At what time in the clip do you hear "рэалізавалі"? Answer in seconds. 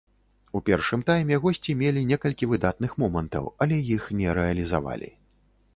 4.41-5.09